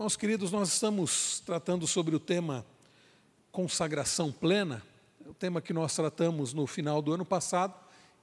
[0.00, 2.64] Irmãos queridos, nós estamos tratando sobre o tema
[3.52, 4.82] consagração plena,
[5.26, 7.74] o tema que nós tratamos no final do ano passado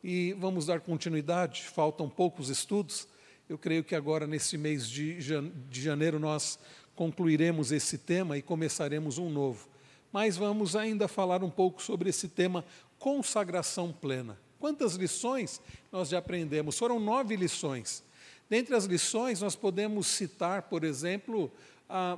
[0.04, 3.08] e vamos dar continuidade, faltam poucos estudos.
[3.48, 5.22] Eu creio que agora, nesse mês de
[5.70, 6.58] janeiro, nós
[6.96, 9.70] concluiremos esse tema e começaremos um novo.
[10.12, 12.66] Mas vamos ainda falar um pouco sobre esse tema
[12.98, 14.36] consagração plena.
[14.60, 16.76] Quantas lições nós já aprendemos?
[16.76, 18.02] Foram nove lições.
[18.50, 21.52] Dentre as lições, nós podemos citar, por exemplo,
[21.90, 22.18] ah,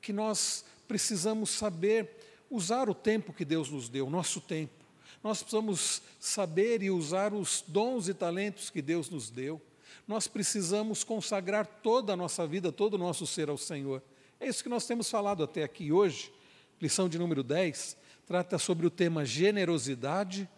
[0.00, 2.10] que nós precisamos saber
[2.50, 4.82] usar o tempo que Deus nos deu, o nosso tempo.
[5.22, 9.60] Nós precisamos saber e usar os dons e talentos que Deus nos deu.
[10.06, 14.02] Nós precisamos consagrar toda a nossa vida, todo o nosso ser ao Senhor.
[14.40, 16.32] É isso que nós temos falado até aqui hoje.
[16.80, 20.48] Lição de número 10 trata sobre o tema generosidade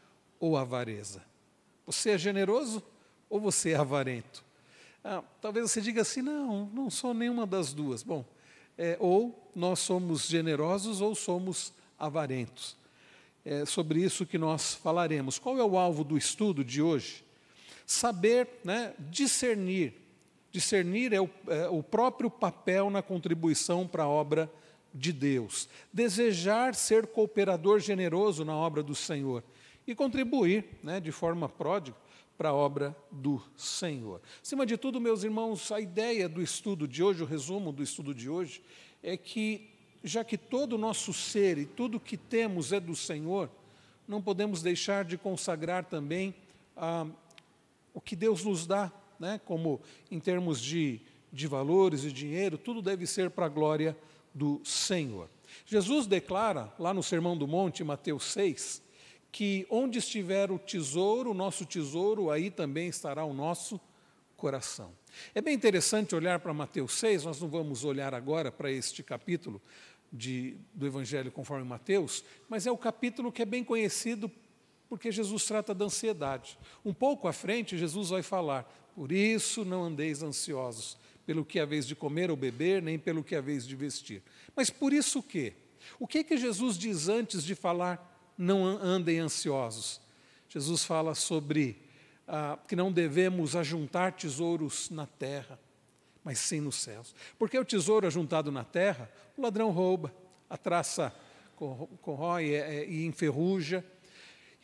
[0.40, 1.23] ou avareza.
[1.87, 2.82] Você é generoso
[3.29, 4.45] ou você é avarento?
[5.06, 8.02] Ah, talvez você diga assim: não, não sou nenhuma das duas.
[8.02, 8.24] Bom,
[8.78, 12.74] é, ou nós somos generosos ou somos avarentos.
[13.45, 15.38] É sobre isso que nós falaremos.
[15.38, 17.23] Qual é o alvo do estudo de hoje?
[17.84, 19.92] Saber né, discernir.
[20.51, 24.51] Discernir é o, é o próprio papel na contribuição para a obra
[24.95, 25.68] de Deus.
[25.92, 29.45] Desejar ser cooperador generoso na obra do Senhor
[29.86, 32.04] e contribuir né, de forma pródiga
[32.37, 34.21] para a obra do Senhor.
[34.43, 38.15] Acima de tudo, meus irmãos, a ideia do estudo de hoje, o resumo do estudo
[38.15, 38.63] de hoje,
[39.02, 39.71] é que,
[40.02, 43.51] já que todo o nosso ser e tudo que temos é do Senhor,
[44.07, 46.35] não podemos deixar de consagrar também
[46.76, 47.07] ah,
[47.93, 51.01] o que Deus nos dá, né, como em termos de,
[51.32, 53.96] de valores e dinheiro, tudo deve ser para a glória
[54.35, 55.29] do Senhor.
[55.65, 58.82] Jesus declara, lá no Sermão do Monte, Mateus 6,
[59.35, 63.80] que onde estiver o tesouro, o nosso tesouro, aí também estará o nosso
[64.37, 64.93] coração.
[65.34, 69.60] É bem interessante olhar para Mateus 6, nós não vamos olhar agora para este capítulo
[70.12, 74.31] de, do Evangelho conforme Mateus, mas é o capítulo que é bem conhecido
[74.88, 76.56] porque Jesus trata da ansiedade.
[76.84, 78.62] Um pouco à frente, Jesus vai falar:
[78.94, 83.34] Por isso não andeis ansiosos, pelo que haveis de comer ou beber, nem pelo que
[83.34, 84.22] haveis de vestir.
[84.54, 85.54] Mas por isso o quê?
[85.98, 90.00] O que, que Jesus diz antes de falar não andem ansiosos.
[90.48, 91.76] Jesus fala sobre
[92.26, 95.58] ah, que não devemos ajuntar tesouros na terra,
[96.22, 97.14] mas sim nos céus.
[97.38, 100.14] Porque o tesouro ajuntado na terra, o ladrão rouba,
[100.48, 101.14] a traça
[102.00, 102.52] corrói
[102.88, 103.84] e enferruja.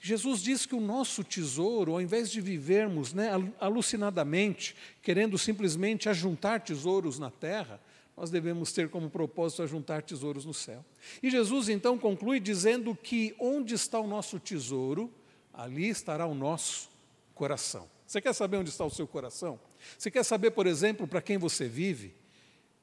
[0.01, 6.61] Jesus diz que o nosso tesouro, ao invés de vivermos né, alucinadamente, querendo simplesmente ajuntar
[6.61, 7.81] tesouros na terra,
[8.21, 10.85] nós devemos ter como propósito ajuntar tesouros no céu.
[11.23, 15.11] E Jesus então conclui dizendo que onde está o nosso tesouro,
[15.55, 16.91] ali estará o nosso
[17.35, 17.89] coração.
[18.07, 19.59] Você quer saber onde está o seu coração?
[19.97, 22.13] Você quer saber, por exemplo, para quem você vive?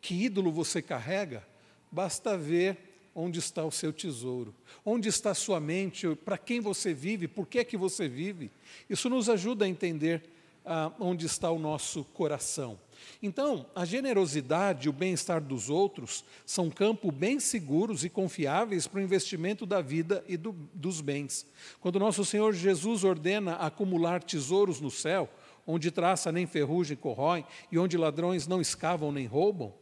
[0.02, 1.46] Que ídolo você carrega?
[1.92, 6.96] Basta ver onde está o seu tesouro, onde está a sua mente, para quem você
[6.96, 8.50] vive, por que é que você vive.
[8.90, 10.24] Isso nos ajuda a entender
[10.66, 12.80] ah, onde está o nosso coração.
[13.22, 19.00] Então, a generosidade e o bem-estar dos outros são campos bem seguros e confiáveis para
[19.00, 21.46] o investimento da vida e do, dos bens.
[21.80, 25.30] Quando nosso Senhor Jesus ordena acumular tesouros no céu,
[25.66, 29.74] onde traça nem ferrugem corrói e onde ladrões não escavam nem roubam,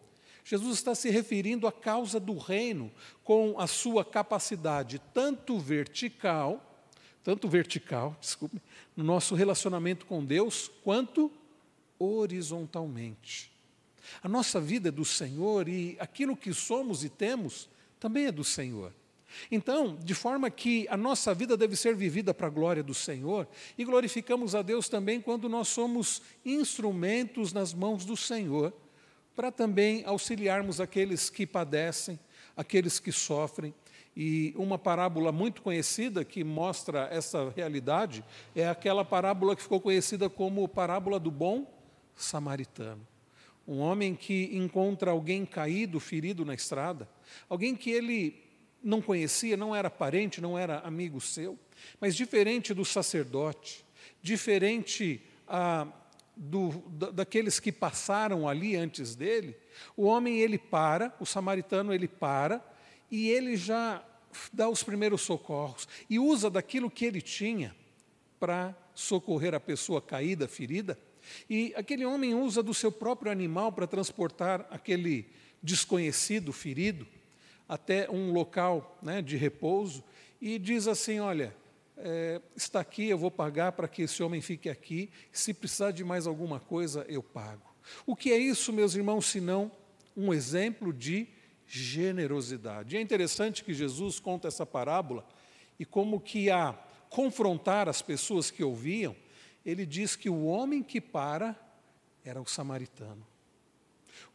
[0.43, 2.91] Jesus está se referindo à causa do reino
[3.23, 6.63] com a sua capacidade tanto vertical,
[7.23, 8.61] tanto vertical, desculpe,
[8.95, 11.31] no nosso relacionamento com Deus, quanto
[11.99, 13.51] horizontalmente.
[14.21, 17.69] A nossa vida é do Senhor e aquilo que somos e temos
[17.99, 18.93] também é do Senhor.
[19.51, 23.47] Então, de forma que a nossa vida deve ser vivida para a glória do Senhor,
[23.77, 28.73] e glorificamos a Deus também quando nós somos instrumentos nas mãos do Senhor,
[29.35, 32.17] para também auxiliarmos aqueles que padecem,
[32.55, 33.73] aqueles que sofrem.
[34.15, 38.23] E uma parábola muito conhecida que mostra essa realidade
[38.55, 41.74] é aquela parábola que ficou conhecida como parábola do bom
[42.15, 43.05] samaritano.
[43.67, 47.09] Um homem que encontra alguém caído, ferido na estrada,
[47.49, 48.43] alguém que ele
[48.83, 51.57] não conhecia, não era parente, não era amigo seu,
[51.99, 53.83] mas diferente do sacerdote,
[54.21, 55.87] diferente ah,
[56.35, 56.69] do,
[57.11, 59.57] daqueles que passaram ali antes dele,
[59.97, 62.63] o homem ele para, o samaritano ele para,
[63.09, 64.03] e ele já
[64.51, 67.75] dá os primeiros socorros e usa daquilo que ele tinha
[68.39, 70.99] para socorrer a pessoa caída, ferida,
[71.49, 75.27] e aquele homem usa do seu próprio animal para transportar aquele
[75.61, 77.07] desconhecido, ferido,
[77.67, 80.03] até um local né, de repouso
[80.39, 81.55] e diz assim: Olha,
[81.97, 86.03] é, está aqui, eu vou pagar para que esse homem fique aqui, se precisar de
[86.03, 87.73] mais alguma coisa, eu pago.
[88.05, 89.71] O que é isso, meus irmãos, senão
[90.15, 91.27] um exemplo de
[91.67, 92.95] generosidade.
[92.95, 95.27] É interessante que Jesus conta essa parábola
[95.79, 96.77] e como que a
[97.09, 99.15] confrontar as pessoas que ouviam,
[99.65, 101.55] ele diz que o homem que para
[102.23, 103.25] era o samaritano.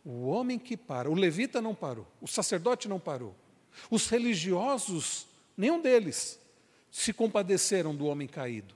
[0.05, 3.35] O homem que para, o levita não parou, o sacerdote não parou,
[3.91, 6.39] os religiosos, nenhum deles
[6.91, 8.75] se compadeceram do homem caído,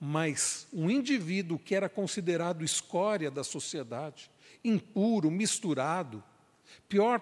[0.00, 4.30] mas um indivíduo que era considerado escória da sociedade,
[4.64, 6.22] impuro, misturado,
[6.88, 7.20] pior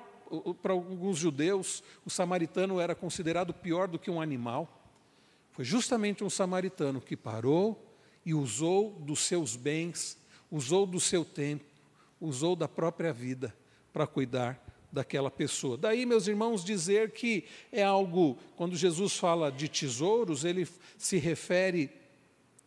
[0.63, 4.81] para alguns judeus, o samaritano era considerado pior do que um animal.
[5.51, 7.90] Foi justamente um samaritano que parou
[8.25, 10.19] e usou dos seus bens,
[10.51, 11.65] usou do seu tempo,
[12.21, 13.55] usou da própria vida
[13.93, 14.61] para cuidar
[14.93, 15.77] daquela pessoa.
[15.77, 20.67] Daí, meus irmãos, dizer que é algo, quando Jesus fala de tesouros, ele
[20.99, 21.91] se refere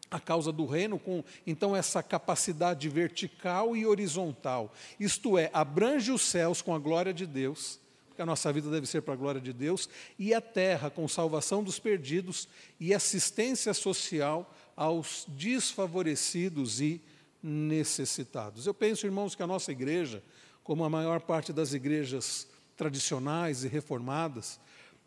[0.09, 4.73] à causa do reino com então essa capacidade vertical e horizontal.
[4.99, 8.85] Isto é, abrange os céus com a glória de Deus, porque a nossa vida deve
[8.85, 9.89] ser para a glória de Deus,
[10.19, 12.47] e a terra com salvação dos perdidos
[12.79, 17.01] e assistência social aos desfavorecidos e
[17.41, 18.65] necessitados.
[18.65, 20.23] Eu penso, irmãos, que a nossa igreja,
[20.63, 24.59] como a maior parte das igrejas tradicionais e reformadas,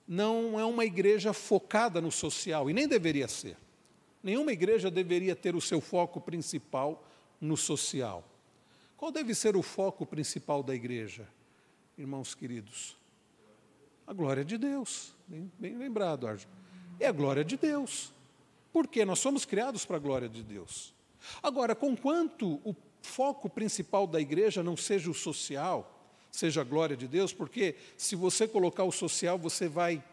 [0.07, 3.57] não é uma igreja focada no social, e nem deveria ser.
[4.23, 7.05] Nenhuma igreja deveria ter o seu foco principal
[7.41, 8.25] no social.
[8.97, 11.29] Qual deve ser o foco principal da igreja,
[11.99, 12.97] irmãos queridos?
[14.07, 15.15] A glória de Deus.
[15.27, 16.47] Bem, bem lembrado, Arjo.
[16.99, 18.13] É a glória de Deus.
[18.77, 20.93] Porque nós somos criados para a glória de Deus.
[21.43, 25.99] Agora, conquanto o foco principal da igreja não seja o social,
[26.31, 30.05] seja a glória de Deus, porque se você colocar o social, você vai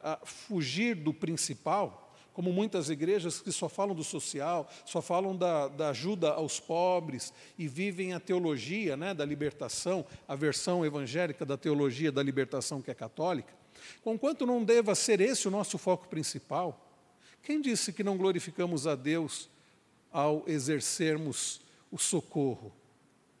[0.00, 5.68] ah, fugir do principal, como muitas igrejas que só falam do social, só falam da,
[5.68, 11.56] da ajuda aos pobres e vivem a teologia né, da libertação, a versão evangélica da
[11.56, 13.54] teologia da libertação que é católica.
[14.02, 16.84] Conquanto não deva ser esse o nosso foco principal,
[17.42, 19.48] quem disse que não glorificamos a Deus
[20.12, 22.72] ao exercermos o socorro,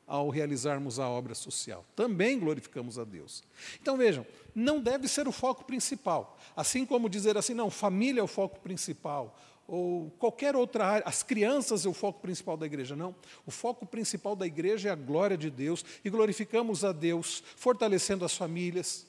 [0.06, 1.84] ao realizarmos a obra social.
[1.94, 3.42] Também glorificamos a Deus.
[3.80, 6.38] Então vejam, não deve ser o foco principal.
[6.56, 11.22] Assim como dizer assim, não, família é o foco principal, ou qualquer outra área, as
[11.22, 12.96] crianças é o foco principal da igreja.
[12.96, 13.14] Não.
[13.44, 18.24] O foco principal da igreja é a glória de Deus e glorificamos a Deus, fortalecendo
[18.24, 19.06] as famílias,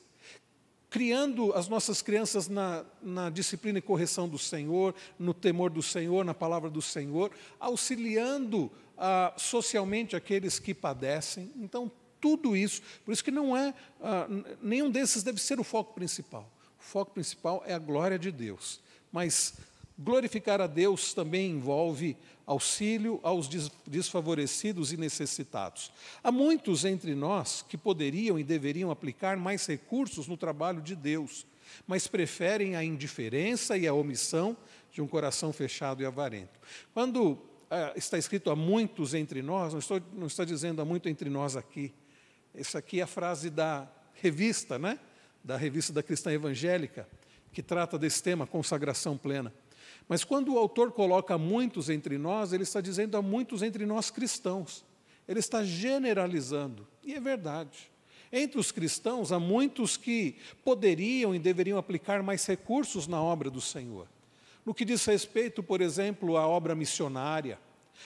[0.89, 6.25] criando as nossas crianças na, na, disciplina e correção do Senhor, no temor do Senhor,
[6.25, 11.51] na palavra do Senhor, auxiliando ah, socialmente aqueles que padecem.
[11.57, 14.27] Então, tudo isso, por isso que não é, ah,
[14.61, 16.49] nenhum desses deve ser o foco principal.
[16.79, 18.81] O foco principal é a glória de Deus.
[19.11, 19.53] Mas
[19.97, 22.17] glorificar a Deus também envolve
[22.49, 23.47] auxílio aos
[23.85, 25.91] desfavorecidos e necessitados.
[26.23, 31.45] Há muitos entre nós que poderiam e deveriam aplicar mais recursos no trabalho de Deus,
[31.85, 34.57] mas preferem a indiferença e a omissão
[34.91, 36.59] de um coração fechado e avarento.
[36.91, 37.37] Quando
[37.69, 41.29] ah, está escrito há muitos entre nós, não, estou, não está dizendo há muito entre
[41.29, 41.93] nós aqui.
[42.55, 44.99] Essa aqui é a frase da revista, né?
[45.43, 47.07] da revista da Cristã Evangélica,
[47.53, 49.53] que trata desse tema, consagração plena.
[50.09, 54.09] Mas quando o autor coloca muitos entre nós, ele está dizendo a muitos entre nós
[54.09, 54.83] cristãos.
[55.27, 57.91] Ele está generalizando, e é verdade.
[58.33, 63.61] Entre os cristãos, há muitos que poderiam e deveriam aplicar mais recursos na obra do
[63.61, 64.07] Senhor.
[64.65, 67.59] No que diz respeito, por exemplo, à obra missionária,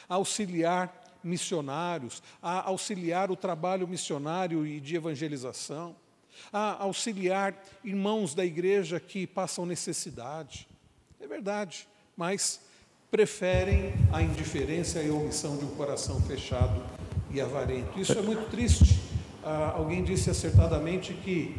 [0.08, 5.96] a auxiliar missionários, a auxiliar o trabalho missionário e de evangelização,
[6.52, 10.68] a auxiliar irmãos da igreja que passam necessidade.
[11.22, 12.62] É verdade mas
[13.10, 16.82] preferem a indiferença e a omissão de um coração fechado
[17.30, 18.00] e avarento.
[18.00, 19.00] Isso é muito triste.
[19.44, 21.56] Ah, alguém disse acertadamente que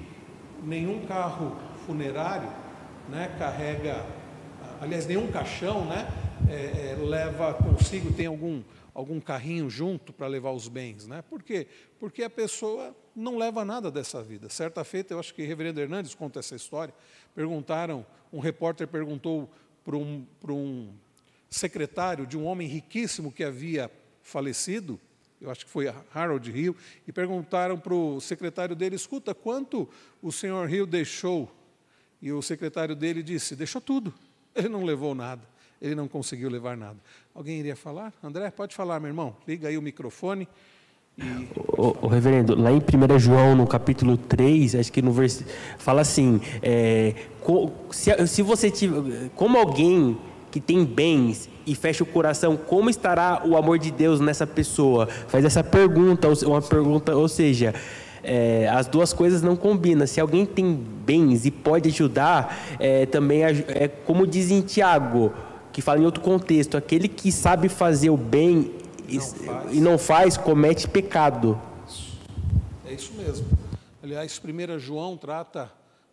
[0.62, 1.56] nenhum carro
[1.86, 2.50] funerário
[3.08, 4.04] né, carrega,
[4.80, 6.08] aliás, nenhum caixão né,
[6.48, 11.06] é, é, leva consigo, tem algum, algum carrinho junto para levar os bens.
[11.06, 11.22] Né?
[11.22, 11.66] Por quê?
[11.98, 14.48] Porque a pessoa não leva nada dessa vida.
[14.48, 16.94] Certa feita, eu acho que o reverendo Hernandes conta essa história,
[17.34, 19.48] perguntaram, um repórter perguntou
[19.84, 20.92] para um, para um
[21.50, 23.90] secretário de um homem riquíssimo que havia
[24.22, 24.98] falecido,
[25.40, 26.74] eu acho que foi Harold Hill,
[27.06, 29.88] e perguntaram para o secretário dele: escuta, quanto
[30.22, 31.54] o senhor Hill deixou?
[32.20, 34.12] E o secretário dele disse: deixou tudo.
[34.54, 35.42] Ele não levou nada,
[35.82, 36.98] ele não conseguiu levar nada.
[37.34, 38.12] Alguém iria falar?
[38.22, 39.36] André, pode falar, meu irmão.
[39.46, 40.48] Liga aí o microfone.
[41.76, 45.54] O, o, reverendo, lá em 1 João, no capítulo 3, acho que no versículo.
[45.78, 47.14] Fala assim: é,
[47.90, 49.30] se, se você tiver.
[49.36, 50.18] Como alguém
[50.50, 55.06] que tem bens e fecha o coração, como estará o amor de Deus nessa pessoa?
[55.28, 57.74] Faz essa pergunta, uma pergunta, ou seja,
[58.24, 60.08] é, as duas coisas não combinam.
[60.08, 60.74] Se alguém tem
[61.06, 65.32] bens e pode ajudar, é, também é, como diz em Tiago,
[65.72, 70.36] que fala em outro contexto, aquele que sabe fazer o bem e, e não faz,
[70.36, 71.60] comete pecado.
[72.86, 73.46] É isso mesmo.
[74.02, 75.72] Aliás, 1 João trata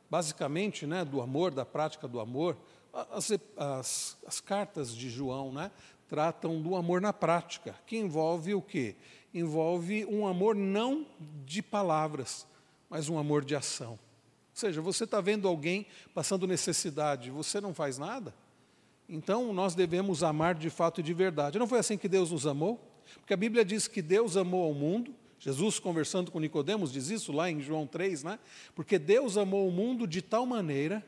[0.10, 2.58] basicamente né, do amor, da prática do amor.
[2.94, 5.72] As, as, as cartas de João né,
[6.08, 8.96] tratam do amor na prática, que envolve o quê?
[9.34, 11.06] Envolve um amor não
[11.46, 12.46] de palavras,
[12.90, 13.92] mas um amor de ação.
[13.92, 13.98] Ou
[14.54, 18.34] seja, você está vendo alguém passando necessidade, você não faz nada?
[19.08, 21.60] Então nós devemos amar de fato e de verdade.
[21.60, 22.80] Não foi assim que Deus nos amou?
[23.20, 25.14] Porque a Bíblia diz que Deus amou ao mundo.
[25.40, 28.40] Jesus conversando com Nicodemos diz isso lá em João 3, né?
[28.76, 31.04] Porque Deus amou o mundo de tal maneira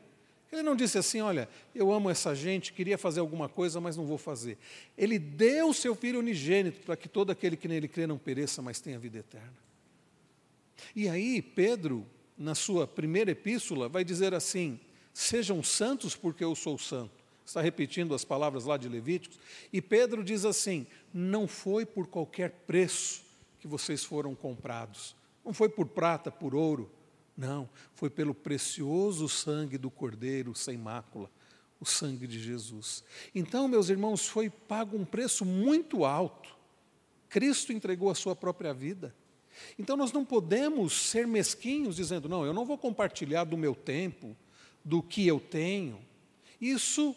[0.54, 4.06] ele não disse assim: Olha, eu amo essa gente, queria fazer alguma coisa, mas não
[4.06, 4.56] vou fazer.
[4.96, 8.62] Ele deu o seu Filho unigênito para que todo aquele que nele crê não pereça,
[8.62, 9.52] mas tenha vida eterna.
[10.94, 12.06] E aí, Pedro,
[12.38, 14.78] na sua primeira epístola, vai dizer assim:
[15.12, 17.23] Sejam santos, porque eu sou santo.
[17.44, 19.38] Está repetindo as palavras lá de Levíticos.
[19.72, 23.22] E Pedro diz assim: Não foi por qualquer preço
[23.60, 25.14] que vocês foram comprados.
[25.44, 26.90] Não foi por prata, por ouro
[27.36, 31.28] não, foi pelo precioso sangue do Cordeiro sem mácula,
[31.80, 33.02] o sangue de Jesus.
[33.34, 36.54] Então, meus irmãos, foi pago um preço muito alto.
[37.28, 39.14] Cristo entregou a sua própria vida.
[39.78, 44.36] Então, nós não podemos ser mesquinhos dizendo, não, eu não vou compartilhar do meu tempo,
[44.84, 46.00] do que eu tenho.
[46.60, 47.16] Isso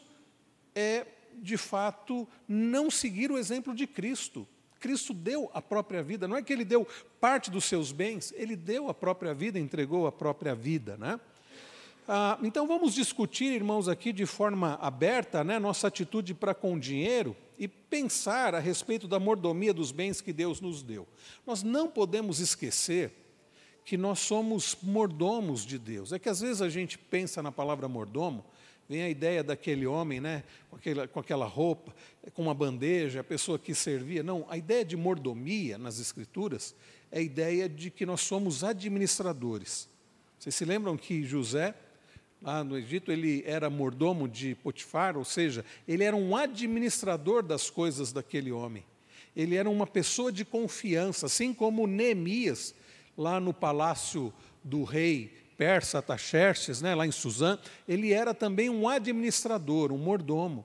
[0.77, 4.47] é, de fato, não seguir o exemplo de Cristo.
[4.79, 6.87] Cristo deu a própria vida, não é que ele deu
[7.19, 10.95] parte dos seus bens, ele deu a própria vida, entregou a própria vida.
[10.97, 11.19] Né?
[12.07, 16.79] Ah, então vamos discutir, irmãos, aqui de forma aberta, né, nossa atitude para com o
[16.79, 21.07] dinheiro e pensar a respeito da mordomia dos bens que Deus nos deu.
[21.43, 23.11] Nós não podemos esquecer
[23.83, 26.11] que nós somos mordomos de Deus.
[26.11, 28.45] É que às vezes a gente pensa na palavra mordomo,
[28.89, 31.93] Vem a ideia daquele homem, né, com, aquela, com aquela roupa,
[32.33, 34.23] com uma bandeja, a pessoa que servia.
[34.23, 36.73] Não, a ideia de mordomia nas Escrituras
[37.11, 39.89] é a ideia de que nós somos administradores.
[40.39, 41.75] Vocês se lembram que José,
[42.41, 47.69] lá no Egito, ele era mordomo de Potifar, ou seja, ele era um administrador das
[47.69, 48.85] coisas daquele homem.
[49.35, 52.73] Ele era uma pessoa de confiança, assim como Neemias,
[53.17, 58.87] lá no palácio do rei persa Taxerxes, né, lá em Suzã, ele era também um
[58.87, 60.63] administrador, um mordomo.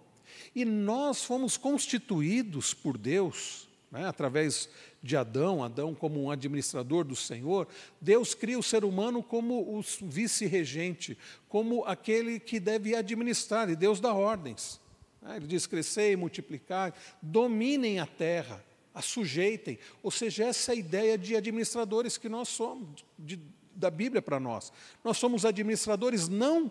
[0.55, 4.69] E nós fomos constituídos por Deus, né, através
[5.03, 7.67] de Adão, Adão como um administrador do Senhor,
[8.01, 11.19] Deus cria o ser humano como o vice-regente,
[11.49, 14.79] como aquele que deve administrar, e Deus dá ordens.
[15.21, 18.63] Né, ele diz: crescer e multiplicar, dominem a terra,
[18.95, 19.79] a sujeitem.
[20.03, 23.41] Ou seja, essa é a ideia de administradores que nós somos, de
[23.75, 24.73] da Bíblia para nós.
[25.05, 26.71] Nós somos administradores não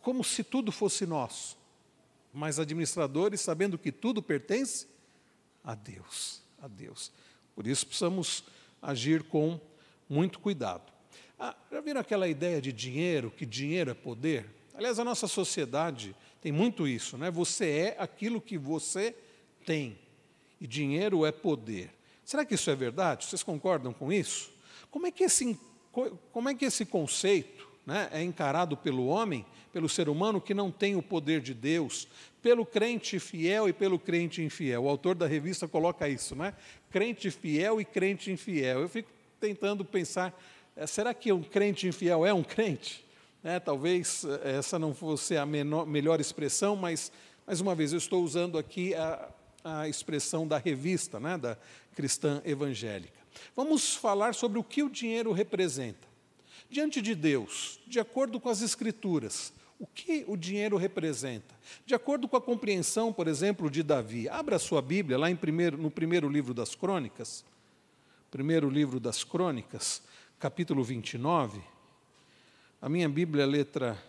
[0.00, 1.56] como se tudo fosse nosso,
[2.32, 4.86] mas administradores sabendo que tudo pertence
[5.64, 7.12] a Deus, a Deus.
[7.54, 8.44] Por isso precisamos
[8.80, 9.60] agir com
[10.08, 10.92] muito cuidado.
[11.38, 14.46] Ah, já viram aquela ideia de dinheiro, que dinheiro é poder?
[14.74, 17.30] Aliás, a nossa sociedade tem muito isso, né?
[17.30, 19.14] Você é aquilo que você
[19.66, 19.98] tem,
[20.60, 21.90] e dinheiro é poder.
[22.24, 23.26] Será que isso é verdade?
[23.26, 24.52] Vocês concordam com isso?
[24.90, 25.58] Como é que esse
[26.32, 30.70] como é que esse conceito né, é encarado pelo homem, pelo ser humano que não
[30.70, 32.08] tem o poder de Deus,
[32.42, 34.84] pelo crente fiel e pelo crente infiel?
[34.84, 36.54] O autor da revista coloca isso, né?
[36.90, 38.80] Crente fiel e crente infiel.
[38.80, 40.38] Eu fico tentando pensar,
[40.76, 43.04] é, será que um crente infiel é um crente?
[43.42, 47.12] É, talvez é, essa não fosse a menor, melhor expressão, mas,
[47.46, 49.28] mais uma vez, eu estou usando aqui a,
[49.64, 51.56] a expressão da revista, né, da
[51.94, 53.18] cristã evangélica.
[53.54, 56.06] Vamos falar sobre o que o dinheiro representa.
[56.70, 61.54] Diante de Deus, de acordo com as Escrituras, o que o dinheiro representa?
[61.86, 65.90] De acordo com a compreensão, por exemplo, de Davi, abra sua Bíblia lá primeiro, no
[65.90, 67.44] primeiro livro das Crônicas,
[68.30, 70.02] primeiro livro das Crônicas,
[70.38, 71.60] capítulo 29.
[72.82, 74.02] A minha Bíblia é letra,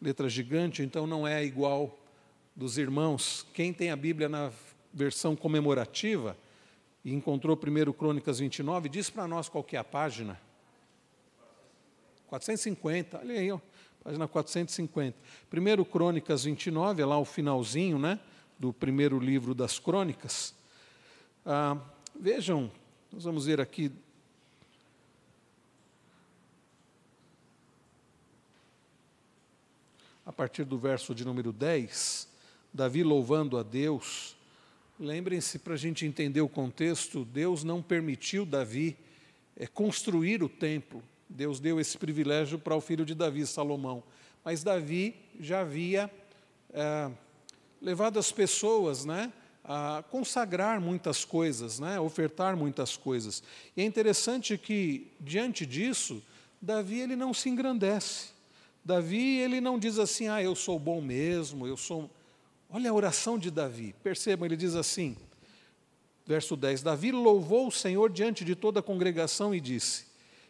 [0.00, 1.98] letra gigante, então não é igual
[2.54, 3.46] dos irmãos.
[3.52, 4.52] Quem tem a Bíblia na
[4.92, 6.36] versão comemorativa,
[7.04, 10.40] e encontrou 1 Crônicas 29, diz para nós qual que é a página.
[12.26, 13.58] 450, olha aí, ó,
[14.04, 15.18] página 450.
[15.52, 18.20] 1 Crônicas 29, é lá o finalzinho né,
[18.58, 20.54] do primeiro livro das Crônicas.
[21.44, 21.76] Ah,
[22.14, 22.70] vejam,
[23.10, 23.90] nós vamos ver aqui.
[30.24, 32.28] A partir do verso de número 10,
[32.72, 34.36] Davi louvando a Deus
[35.00, 38.98] Lembrem-se, para a gente entender o contexto, Deus não permitiu Davi
[39.56, 41.02] é, construir o templo.
[41.26, 44.02] Deus deu esse privilégio para o filho de Davi, Salomão.
[44.44, 46.10] Mas Davi já havia
[46.74, 47.10] é,
[47.80, 49.32] levado as pessoas né,
[49.64, 53.42] a consagrar muitas coisas, né, ofertar muitas coisas.
[53.74, 56.22] E é interessante que, diante disso,
[56.60, 58.32] Davi ele não se engrandece.
[58.84, 62.10] Davi ele não diz assim, ah, eu sou bom mesmo, eu sou.
[62.72, 65.16] Olha a oração de Davi, percebam, ele diz assim,
[66.24, 70.06] verso 10: Davi louvou o Senhor diante de toda a congregação e disse: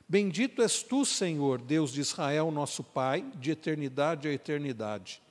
[0.07, 5.23] Bendito és tu, Senhor, Deus de Israel, nosso Pai, de eternidade a eternidade.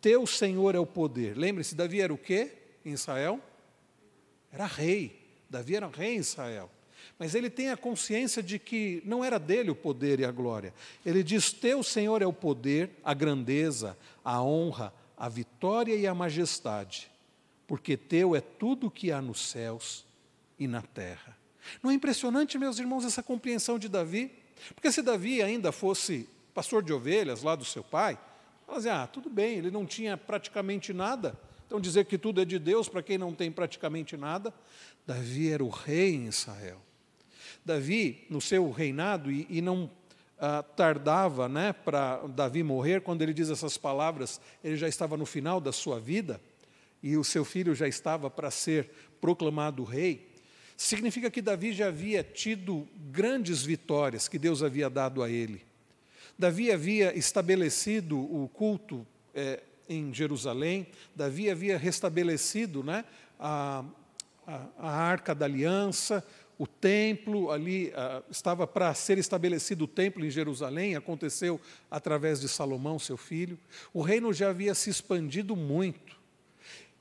[0.00, 1.38] Teu Senhor é o poder.
[1.38, 2.52] Lembre-se, Davi era o quê
[2.84, 3.40] em Israel?
[4.52, 5.18] Era rei.
[5.48, 6.70] Davi era rei em Israel.
[7.18, 10.74] Mas ele tem a consciência de que não era dele o poder e a glória.
[11.04, 16.14] Ele diz: Teu Senhor é o poder, a grandeza, a honra, a vitória e a
[16.14, 17.10] majestade,
[17.66, 20.06] porque teu é tudo o que há nos céus
[20.58, 21.36] e na terra.
[21.82, 24.32] Não é impressionante, meus irmãos, essa compreensão de Davi?
[24.74, 28.18] Porque se Davi ainda fosse pastor de ovelhas lá do seu pai,
[28.66, 32.58] fala ah, tudo bem, ele não tinha praticamente nada, então dizer que tudo é de
[32.58, 34.54] Deus para quem não tem praticamente nada.
[35.06, 36.80] Davi era o rei em Israel.
[37.62, 39.90] Davi, no seu reinado, e, e não
[40.40, 45.26] ah, tardava né, para Davi morrer, quando ele diz essas palavras, ele já estava no
[45.26, 46.40] final da sua vida,
[47.02, 50.30] e o seu filho já estava para ser proclamado rei.
[50.76, 55.62] Significa que Davi já havia tido grandes vitórias que Deus havia dado a ele.
[56.38, 63.04] Davi havia estabelecido o culto é, em Jerusalém, Davi havia restabelecido né,
[63.38, 63.84] a,
[64.46, 66.24] a, a arca da aliança,
[66.60, 71.58] o templo ali uh, estava para ser estabelecido o templo em Jerusalém, aconteceu
[71.90, 73.58] através de Salomão, seu filho.
[73.94, 76.20] O reino já havia se expandido muito,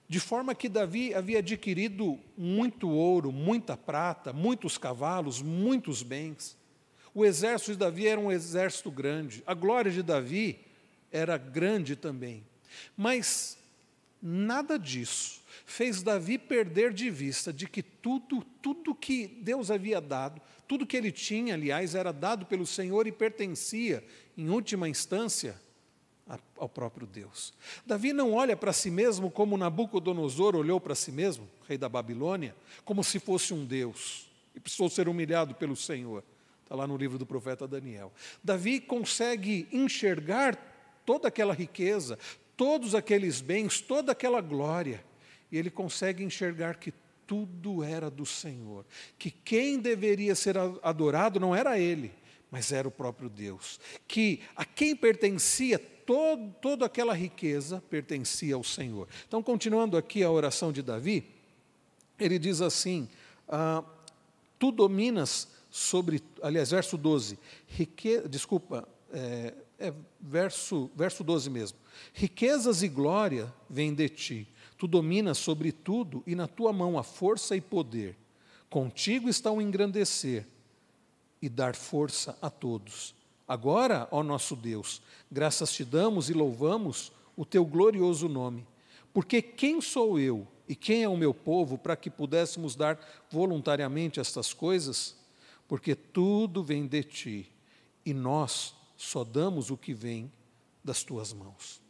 [0.08, 6.56] de forma que Davi havia adquirido muito ouro, muita prata, muitos cavalos, muitos bens.
[7.13, 10.58] O exército de Davi era um exército grande, a glória de Davi
[11.12, 12.46] era grande também.
[12.96, 13.57] Mas
[14.22, 15.39] nada disso
[15.70, 20.98] fez Davi perder de vista de que tudo, tudo que Deus havia dado, tudo que
[20.98, 24.03] ele tinha, aliás, era dado pelo Senhor e pertencia,
[24.36, 25.62] em última instância,
[26.58, 27.53] ao próprio Deus.
[27.86, 32.55] Davi não olha para si mesmo como Nabucodonosor olhou para si mesmo, rei da Babilônia,
[32.84, 36.24] como se fosse um Deus e precisou ser humilhado pelo Senhor.
[36.64, 38.12] Está lá no livro do profeta Daniel.
[38.44, 40.55] Davi consegue enxergar
[41.05, 42.18] toda aquela riqueza,
[42.58, 45.08] todos aqueles bens, toda aquela glória
[45.51, 46.94] e ele consegue enxergar que
[47.25, 48.85] tudo era do Senhor,
[49.18, 52.12] que quem deveria ser adorado não era ele,
[52.50, 58.64] mas era o próprio Deus, que a quem pertencia todo, toda aquela riqueza pertencia ao
[58.64, 59.07] Senhor.
[59.27, 61.24] Então, continuando aqui a oração de Davi,
[62.18, 63.07] ele diz assim:
[63.48, 63.83] ah,
[64.57, 71.77] Tu dominas sobre, aliás, verso 12, rique, desculpa, é, é verso, verso 12 mesmo.
[72.12, 74.48] Riquezas e glória vêm de ti
[74.79, 78.15] Tu dominas sobre tudo e na tua mão há força e poder.
[78.70, 80.48] Contigo está o engrandecer
[81.42, 83.13] e dar força a todos.
[83.46, 88.65] Agora, ó nosso Deus, graças te damos e louvamos o teu glorioso nome.
[89.13, 92.98] Porque quem sou eu e quem é o meu povo para que pudéssemos dar
[93.29, 95.13] voluntariamente estas coisas?
[95.68, 97.51] Porque tudo vem de ti
[98.05, 100.31] e nós só damos o que vem
[100.81, 101.81] das tuas mãos.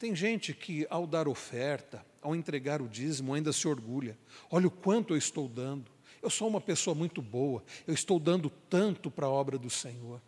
[0.00, 4.16] Tem gente que, ao dar oferta, ao entregar o dízimo, ainda se orgulha.
[4.50, 5.92] Olha o quanto eu estou dando.
[6.22, 10.18] Eu sou uma pessoa muito boa, eu estou dando tanto para a obra do Senhor.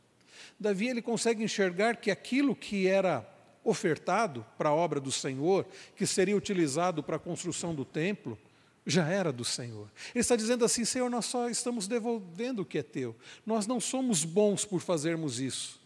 [0.60, 3.26] Davi ele consegue enxergar que aquilo que era
[3.64, 8.38] ofertado para a obra do Senhor, que seria utilizado para a construção do templo,
[8.86, 9.90] já era do Senhor.
[10.14, 13.16] Ele está dizendo assim: Senhor, nós só estamos devolvendo o que é teu.
[13.46, 15.80] Nós não somos bons por fazermos isso.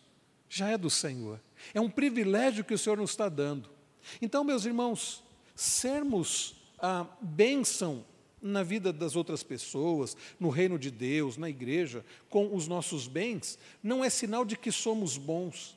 [0.48, 1.40] Já é do Senhor.
[1.72, 3.75] É um privilégio que o Senhor nos está dando.
[4.20, 5.22] Então, meus irmãos,
[5.54, 8.04] sermos a bênção
[8.40, 13.58] na vida das outras pessoas, no reino de Deus, na igreja, com os nossos bens,
[13.82, 15.76] não é sinal de que somos bons,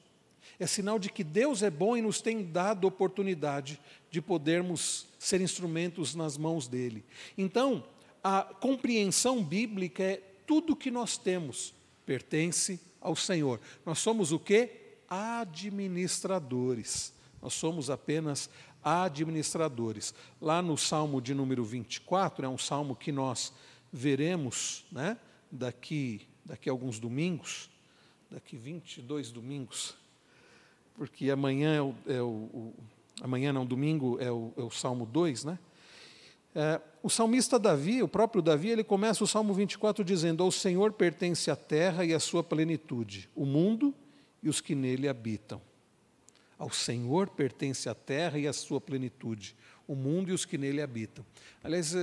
[0.60, 3.80] é sinal de que Deus é bom e nos tem dado oportunidade
[4.12, 7.04] de podermos ser instrumentos nas mãos dele.
[7.38, 7.84] Então,
[8.24, 11.74] a compreensão bíblica é tudo que nós temos
[12.06, 13.60] pertence ao Senhor.
[13.86, 14.70] Nós somos o que?
[15.08, 17.14] Administradores.
[17.42, 18.50] Nós somos apenas
[18.84, 20.14] administradores.
[20.42, 23.54] Lá no Salmo de número 24, é um salmo que nós
[23.92, 25.18] veremos né,
[25.52, 27.70] daqui, daqui a alguns domingos,
[28.30, 29.96] daqui 22 domingos,
[30.96, 32.74] porque amanhã é o, é o, o
[33.22, 35.60] amanhã não, domingo é o, é o Salmo 2, né?
[36.54, 40.92] É, o salmista Davi, o próprio Davi, ele começa o Salmo 24 dizendo: Ao Senhor
[40.92, 43.94] pertence a terra e a sua plenitude, o mundo
[44.42, 45.62] e os que nele habitam.
[46.60, 49.56] Ao Senhor pertence a terra e a sua plenitude,
[49.88, 51.26] o mundo e os que nele habitam.
[51.64, 51.96] Aliás,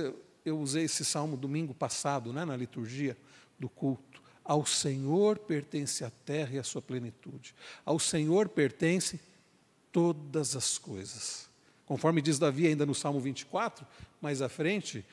[0.43, 3.15] eu usei esse salmo domingo passado, né, na liturgia
[3.59, 4.21] do culto.
[4.43, 7.53] Ao Senhor pertence a terra e a sua plenitude.
[7.85, 9.19] Ao Senhor pertence
[9.91, 11.47] todas as coisas.
[11.85, 13.85] Conforme diz Davi ainda no Salmo 24,
[14.19, 15.05] mais à frente,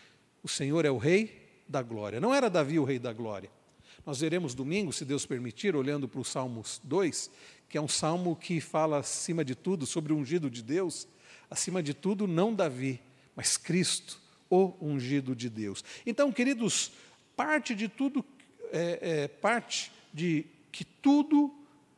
[0.42, 2.20] o Senhor é o Rei da glória.
[2.20, 3.50] Não era Davi o Rei da glória.
[4.06, 7.30] Nós veremos domingo, se Deus permitir, olhando para o Salmos 2,
[7.68, 11.08] que é um salmo que fala, acima de tudo, sobre o ungido de Deus.
[11.50, 13.00] Acima de tudo, não Davi,
[13.34, 15.84] mas Cristo, o ungido de Deus.
[16.06, 16.92] Então, queridos,
[17.36, 18.24] parte de tudo,
[18.72, 21.52] é, é, parte de que tudo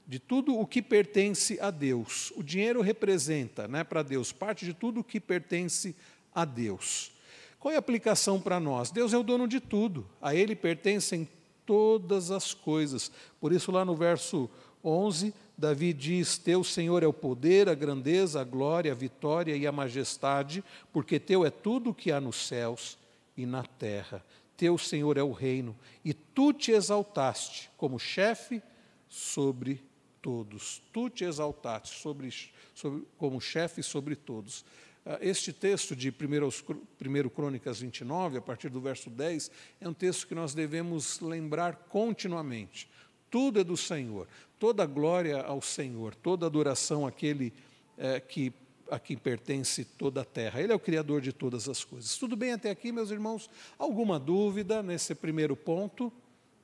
[0.07, 2.33] de tudo o que pertence a Deus.
[2.37, 5.97] O dinheiro representa, né, para Deus, parte de tudo o que pertence
[6.33, 7.11] a Deus.
[7.59, 8.91] Qual é a aplicação para nós?
[8.91, 11.29] Deus é o dono de tudo, a Ele pertencem
[11.65, 13.11] todas as coisas.
[13.41, 14.49] Por isso, lá no verso
[14.85, 19.67] 11, Davi diz: Teu Senhor é o poder, a grandeza, a glória, a vitória e
[19.67, 22.99] a majestade, porque Teu é tudo o que há nos céus
[23.37, 24.25] e na terra.
[24.57, 28.63] Teu Senhor é o reino, e Tu te exaltaste como chefe
[29.09, 29.83] sobre
[30.21, 30.83] todos.
[30.93, 32.33] Tu te exaltaste sobre,
[32.75, 34.65] sobre, como chefe sobre todos.
[35.05, 40.27] Ah, este texto de 1 Crônicas 29, a partir do verso 10, é um texto
[40.27, 42.89] que nós devemos lembrar continuamente.
[43.31, 44.27] Tudo é do Senhor,
[44.59, 47.53] toda glória ao Senhor, toda adoração àquele
[47.99, 48.53] é, que
[48.89, 50.61] a quem pertence toda a terra.
[50.61, 52.17] Ele é o Criador de todas as coisas.
[52.17, 53.51] Tudo bem até aqui, meus irmãos?
[53.77, 56.13] Alguma dúvida nesse primeiro ponto?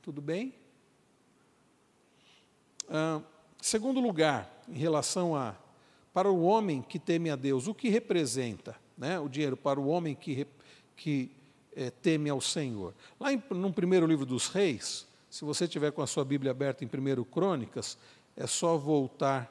[0.01, 0.55] Tudo bem?
[2.89, 3.21] Ah,
[3.63, 5.55] Segundo lugar, em relação a
[6.13, 9.87] para o homem que teme a Deus, o que representa né, o dinheiro para o
[9.87, 10.49] homem que,
[10.97, 11.31] que
[11.77, 12.93] é, teme ao Senhor?
[13.21, 16.85] Lá em, no primeiro livro dos reis, se você tiver com a sua Bíblia aberta
[16.85, 17.97] em 1 Crônicas,
[18.37, 19.51] é só voltar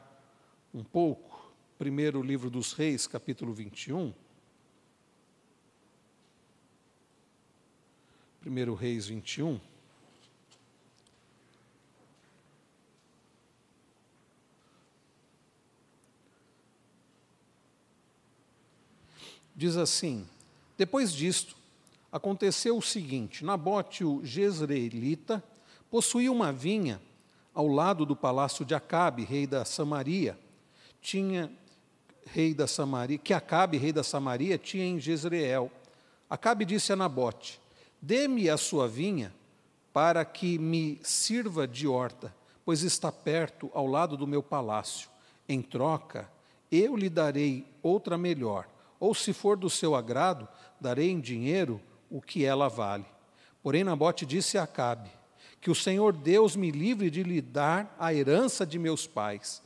[0.72, 4.13] um pouco, primeiro livro dos reis, capítulo 21.
[8.39, 9.60] Primeiro Reis 21.
[19.56, 20.28] diz assim:
[20.78, 21.56] Depois disto,
[22.12, 25.44] aconteceu o seguinte: Nabote, o jezreelita,
[25.91, 27.01] possuía uma vinha
[27.54, 30.39] ao lado do palácio de Acabe, rei da Samaria.
[31.01, 31.51] Tinha
[32.25, 35.69] rei da Samaria, que Acabe, rei da Samaria, tinha em Jezreel.
[36.30, 37.60] Acabe disse a Nabote:
[38.01, 39.34] Dê-me a sua vinha
[39.91, 45.10] para que me sirva de horta, pois está perto ao lado do meu palácio.
[45.49, 46.32] Em troca,
[46.71, 48.65] eu lhe darei outra melhor
[48.97, 50.47] ou se for do seu agrado,
[50.80, 53.06] darei em dinheiro o que ela vale.
[53.63, 55.12] Porém, Nabote disse a Acabe:
[55.62, 59.63] Que o Senhor Deus me livre de lhe dar a herança de meus pais.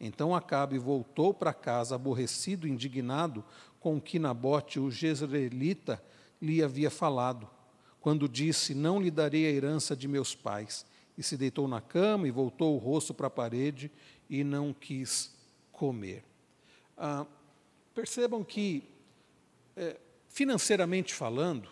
[0.00, 3.44] Então Acabe voltou para casa, aborrecido, indignado
[3.78, 6.02] com o que Nabote, o jezreelita,
[6.40, 7.48] lhe havia falado,
[8.00, 10.84] quando disse: Não lhe darei a herança de meus pais.
[11.16, 13.92] E se deitou na cama e voltou o rosto para a parede
[14.28, 15.32] e não quis
[15.70, 16.24] comer.
[16.98, 17.24] Ah,
[17.94, 18.82] Percebam que,
[19.76, 19.96] é,
[20.28, 21.68] financeiramente falando,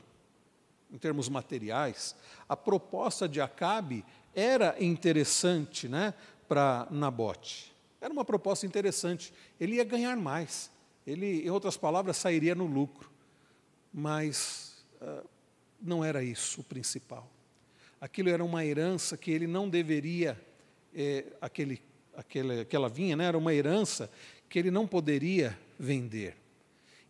[0.92, 2.14] em termos materiais,
[2.48, 6.12] a proposta de Acabe era interessante né,
[6.46, 7.72] para Nabote.
[8.00, 9.32] Era uma proposta interessante.
[9.58, 10.70] Ele ia ganhar mais.
[11.06, 13.10] Ele, em outras palavras, sairia no lucro.
[13.92, 15.26] Mas uh,
[15.80, 17.28] não era isso o principal.
[18.00, 20.38] Aquilo era uma herança que ele não deveria,
[20.94, 21.80] é, aquele,
[22.16, 24.10] aquele, aquela vinha, né, era uma herança
[24.48, 26.36] que ele não poderia vender.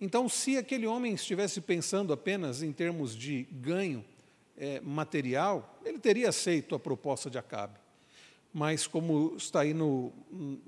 [0.03, 4.05] Então, se aquele homem estivesse pensando apenas em termos de ganho
[4.57, 7.79] é, material, ele teria aceito a proposta de Acabe.
[8.53, 10.13] Mas, como está aí no,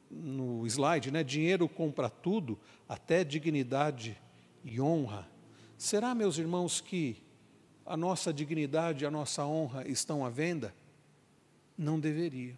[0.08, 2.56] no slide, né, dinheiro compra tudo,
[2.88, 4.16] até dignidade
[4.62, 5.28] e honra.
[5.76, 7.20] Será, meus irmãos, que
[7.84, 10.72] a nossa dignidade a nossa honra estão à venda?
[11.76, 12.56] Não deveria.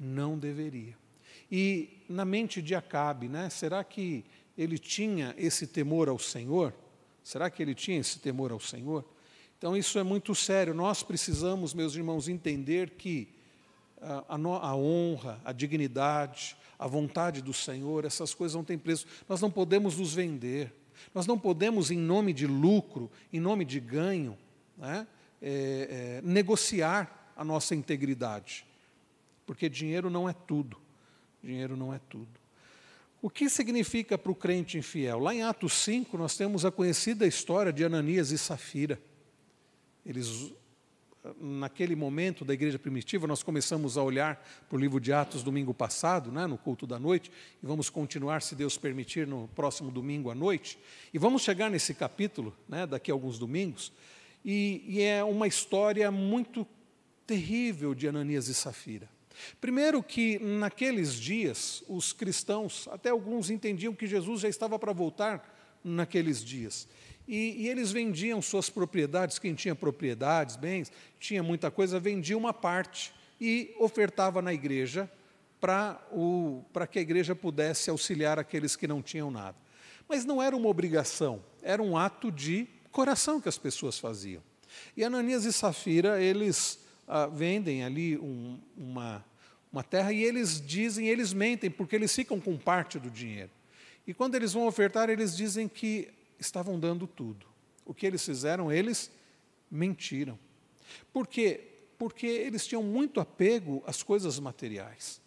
[0.00, 0.96] Não deveria.
[1.52, 4.24] E na mente de Acabe, né, será que
[4.56, 6.72] ele tinha esse temor ao Senhor?
[7.22, 9.04] Será que ele tinha esse temor ao Senhor?
[9.58, 10.74] Então isso é muito sério.
[10.74, 13.28] Nós precisamos, meus irmãos, entender que
[14.00, 19.06] a, a, a honra, a dignidade, a vontade do Senhor, essas coisas não têm preço.
[19.28, 20.72] Nós não podemos nos vender.
[21.14, 24.36] Nós não podemos, em nome de lucro, em nome de ganho,
[24.76, 25.06] né,
[25.40, 28.66] é, é, negociar a nossa integridade.
[29.44, 30.78] Porque dinheiro não é tudo.
[31.42, 32.45] Dinheiro não é tudo.
[33.20, 35.18] O que significa para o crente infiel?
[35.18, 39.00] Lá em Atos 5, nós temos a conhecida história de Ananias e Safira.
[40.04, 40.52] Eles,
[41.40, 44.36] naquele momento da igreja primitiva, nós começamos a olhar
[44.68, 48.42] para o livro de Atos domingo passado, né, no culto da noite, e vamos continuar,
[48.42, 50.78] se Deus permitir, no próximo domingo à noite.
[51.12, 53.92] E vamos chegar nesse capítulo, né, daqui a alguns domingos,
[54.44, 56.66] e, e é uma história muito
[57.26, 59.15] terrível de Ananias e Safira.
[59.60, 65.78] Primeiro que naqueles dias os cristãos, até alguns entendiam que Jesus já estava para voltar
[65.82, 66.88] naqueles dias.
[67.28, 72.52] E, e, eles vendiam suas propriedades, quem tinha propriedades, bens, tinha muita coisa, vendia uma
[72.52, 75.10] parte e ofertava na igreja
[75.60, 79.56] para que a igreja pudesse auxiliar aqueles que não tinham nada.
[80.08, 84.42] Mas não era uma obrigação, era um ato de coração que as pessoas faziam.
[84.96, 89.24] E Ananias e Safira, eles ah, vendem ali um, uma,
[89.72, 93.50] uma terra e eles dizem, eles mentem, porque eles ficam com parte do dinheiro.
[94.06, 97.46] E quando eles vão ofertar, eles dizem que estavam dando tudo.
[97.84, 98.70] O que eles fizeram?
[98.70, 99.10] Eles
[99.70, 100.38] mentiram.
[101.12, 101.60] Por quê?
[101.98, 105.20] Porque eles tinham muito apego às coisas materiais.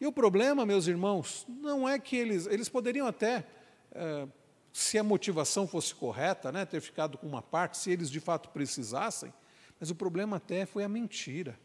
[0.00, 3.46] E o problema, meus irmãos, não é que eles, eles poderiam até,
[3.92, 4.26] é,
[4.72, 8.48] se a motivação fosse correta, né, ter ficado com uma parte, se eles de fato
[8.50, 9.32] precisassem,
[9.80, 11.58] mas o problema até foi a mentira.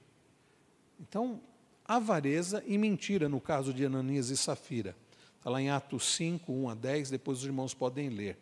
[1.00, 1.42] Então,
[1.86, 4.96] avareza e mentira no caso de Ananias e Safira.
[5.38, 8.38] Está lá em Atos 5, 1 a 10, depois os irmãos podem ler.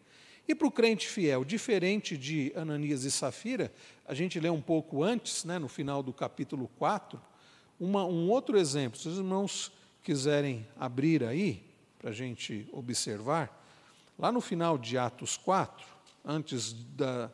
[0.47, 3.73] E para o crente fiel, diferente de Ananias e Safira,
[4.05, 7.19] a gente lê um pouco antes, né, no final do capítulo 4,
[7.79, 8.99] uma, um outro exemplo.
[8.99, 9.71] Se os irmãos
[10.03, 11.63] quiserem abrir aí,
[11.97, 13.65] para a gente observar,
[14.19, 15.85] lá no final de Atos 4,
[16.25, 17.31] antes da,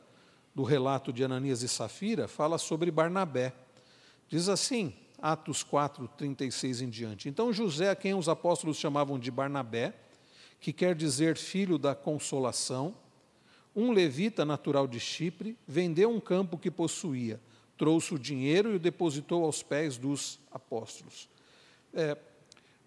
[0.54, 3.54] do relato de Ananias e Safira, fala sobre Barnabé.
[4.28, 7.30] Diz assim, Atos 4, 36 em diante.
[7.30, 9.94] Então José, a quem os apóstolos chamavam de Barnabé,
[10.60, 12.96] que quer dizer filho da consolação,
[13.76, 17.40] um levita natural de Chipre, vendeu um campo que possuía,
[17.78, 21.30] trouxe o dinheiro e o depositou aos pés dos apóstolos.
[21.94, 22.18] É,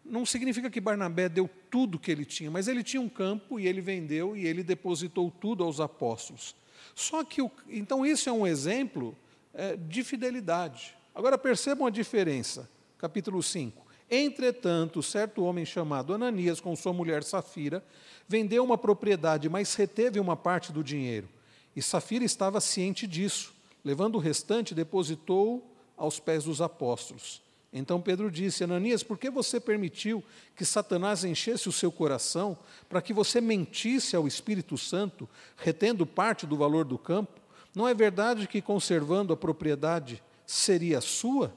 [0.05, 3.66] não significa que Barnabé deu tudo que ele tinha, mas ele tinha um campo e
[3.66, 6.55] ele vendeu e ele depositou tudo aos apóstolos.
[6.95, 9.16] Só que, o, então, isso é um exemplo
[9.55, 10.97] é, de fidelidade.
[11.14, 12.68] Agora percebam a diferença.
[12.99, 13.83] Capítulo 5.
[14.11, 17.83] Entretanto, certo homem chamado Ananias, com sua mulher Safira,
[18.29, 21.29] vendeu uma propriedade, mas reteve uma parte do dinheiro.
[21.75, 23.55] E Safira estava ciente disso.
[23.85, 25.66] Levando o restante, depositou
[25.97, 27.42] aos pés dos apóstolos.
[27.73, 30.23] Então Pedro disse: Ananias, por que você permitiu
[30.55, 32.59] que Satanás enchesse o seu coração
[32.89, 37.41] para que você mentisse ao Espírito Santo, retendo parte do valor do campo?
[37.75, 41.55] Não é verdade que, conservando a propriedade, seria sua?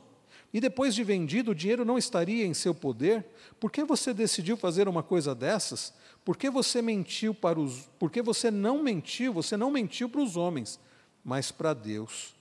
[0.53, 3.25] E depois de vendido, o dinheiro não estaria em seu poder?
[3.59, 5.93] Por que você decidiu fazer uma coisa dessas?
[6.23, 7.89] Por que você mentiu para os.
[7.99, 9.33] Por que você não mentiu?
[9.33, 10.79] Você não mentiu para os homens,
[11.25, 12.33] mas para Deus.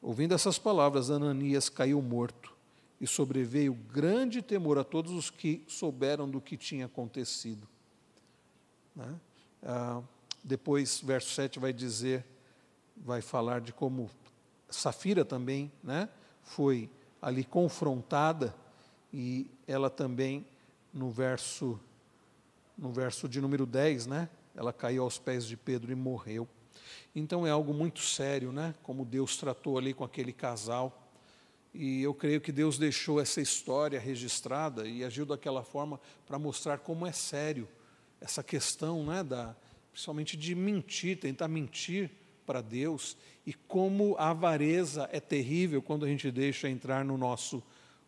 [0.00, 2.51] Ouvindo essas palavras, Ananias caiu morto
[3.02, 7.68] e sobreveio grande temor a todos os que souberam do que tinha acontecido.
[8.94, 9.20] Né?
[9.60, 10.00] Ah,
[10.44, 12.24] depois, verso 7 vai dizer,
[12.96, 14.08] vai falar de como
[14.70, 16.08] Safira também né,
[16.42, 16.88] foi
[17.20, 18.54] ali confrontada
[19.12, 20.46] e ela também,
[20.94, 21.80] no verso,
[22.78, 26.48] no verso de número 10, né, ela caiu aos pés de Pedro e morreu.
[27.16, 31.01] Então é algo muito sério, né, como Deus tratou ali com aquele casal.
[31.74, 36.78] E eu creio que Deus deixou essa história registrada e agiu daquela forma para mostrar
[36.78, 37.66] como é sério
[38.20, 39.56] essa questão, né, da,
[39.90, 42.10] principalmente de mentir, tentar mentir
[42.44, 47.62] para Deus e como a avareza é terrível quando a gente deixa entrar no nosso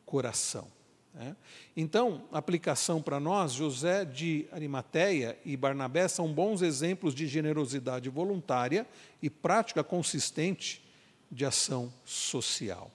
[0.05, 0.69] coração.
[1.15, 1.37] Né?
[1.77, 8.87] Então, aplicação para nós, José de Arimateia e Barnabé são bons exemplos de generosidade voluntária
[9.23, 10.85] e prática consistente
[11.31, 12.91] de ação social.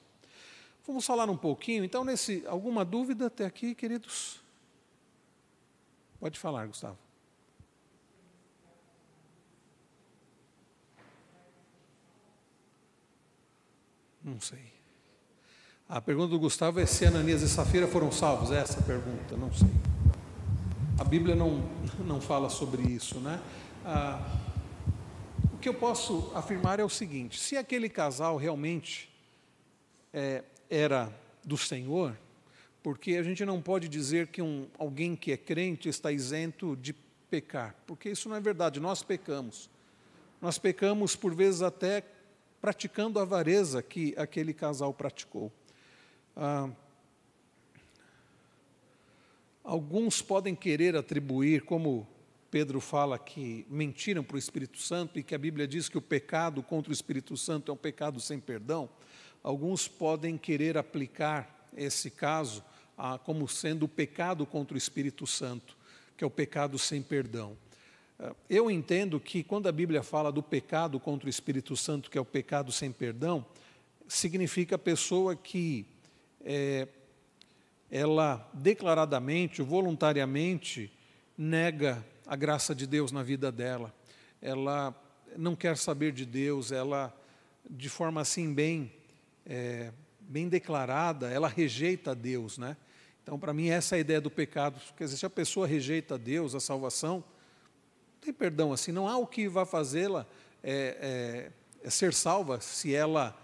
[0.85, 4.41] Vamos falar um pouquinho, então, nesse alguma dúvida até aqui, queridos?
[6.19, 6.97] Pode falar, Gustavo.
[14.23, 14.79] Não sei.
[15.87, 18.51] A pergunta do Gustavo é se Ananias e Safira foram salvos.
[18.51, 19.69] É essa pergunta, não sei.
[20.99, 21.63] A Bíblia não,
[22.05, 23.41] não fala sobre isso, né?
[23.85, 24.21] Ah,
[25.53, 29.09] o que eu posso afirmar é o seguinte: se aquele casal realmente
[30.13, 31.11] é, era
[31.43, 32.17] do Senhor,
[32.83, 36.93] porque a gente não pode dizer que um, alguém que é crente está isento de
[37.29, 39.69] pecar, porque isso não é verdade, nós pecamos.
[40.41, 42.03] Nós pecamos por vezes até
[42.61, 45.51] praticando a avareza que aquele casal praticou.
[46.35, 46.69] Ah,
[49.63, 52.07] alguns podem querer atribuir, como
[52.49, 56.01] Pedro fala que mentiram para o Espírito Santo e que a Bíblia diz que o
[56.01, 58.89] pecado contra o Espírito Santo é um pecado sem perdão.
[59.43, 62.63] Alguns podem querer aplicar esse caso
[62.97, 65.77] ah, como sendo o pecado contra o Espírito Santo,
[66.17, 67.57] que é o pecado sem perdão.
[68.19, 72.17] Ah, eu entendo que quando a Bíblia fala do pecado contra o Espírito Santo, que
[72.17, 73.45] é o pecado sem perdão,
[74.07, 75.85] significa a pessoa que
[76.43, 76.87] é,
[77.89, 80.91] ela declaradamente, voluntariamente,
[81.37, 83.93] nega a graça de Deus na vida dela.
[84.41, 84.93] Ela
[85.37, 87.15] não quer saber de Deus, ela,
[87.69, 88.91] de forma assim bem,
[89.49, 92.77] é, bem declarada, ela rejeita Deus, né?
[93.23, 94.79] Então, para mim, essa é a ideia do pecado.
[94.95, 98.91] Quer dizer, se a pessoa rejeita Deus, a salvação, não tem perdão assim.
[98.91, 100.25] Não há o que vá fazê-la
[100.63, 103.35] é, é, é ser salva se ela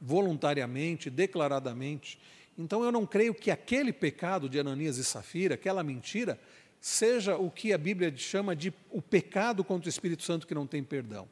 [0.00, 2.18] voluntariamente, declaradamente.
[2.56, 6.38] Então, eu não creio que aquele pecado de Ananias e Safira, aquela mentira,
[6.80, 10.66] seja o que a Bíblia chama de o pecado contra o Espírito Santo que não
[10.66, 11.28] tem perdão.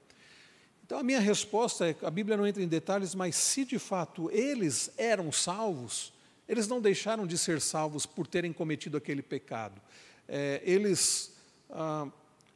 [0.86, 4.30] Então a minha resposta é: a Bíblia não entra em detalhes, mas se de fato
[4.30, 6.12] eles eram salvos,
[6.48, 9.82] eles não deixaram de ser salvos por terem cometido aquele pecado.
[10.28, 11.34] É, eles
[11.70, 12.06] ah,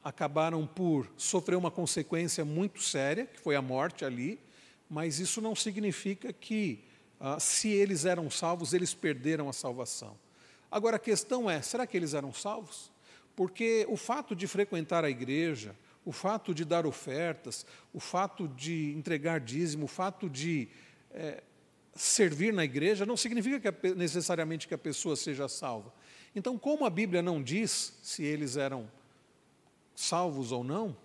[0.02, 4.38] acabaram por sofrer uma consequência muito séria, que foi a morte ali,
[4.88, 6.84] mas isso não significa que,
[7.18, 10.16] ah, se eles eram salvos, eles perderam a salvação.
[10.70, 12.92] Agora a questão é: será que eles eram salvos?
[13.34, 18.92] Porque o fato de frequentar a igreja, o fato de dar ofertas, o fato de
[18.96, 20.68] entregar dízimo, o fato de
[21.12, 21.42] é,
[21.94, 25.92] servir na igreja, não significa que a, necessariamente que a pessoa seja salva.
[26.34, 28.88] Então, como a Bíblia não diz se eles eram
[29.94, 30.96] salvos ou não,